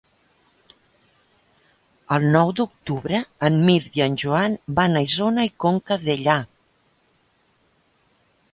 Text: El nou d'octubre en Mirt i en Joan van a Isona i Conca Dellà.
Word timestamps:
El 2.15 2.25
nou 2.35 2.53
d'octubre 2.61 3.21
en 3.49 3.59
Mirt 3.67 3.99
i 4.01 4.05
en 4.07 4.17
Joan 4.23 4.57
van 4.81 4.97
a 4.97 5.05
Isona 5.11 5.47
i 5.51 5.55
Conca 5.67 5.99
Dellà. 6.07 6.39